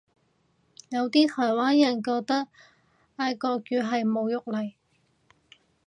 [0.89, 2.47] 有啲台灣人覺得
[3.17, 4.73] 嗌國語係侮辱嚟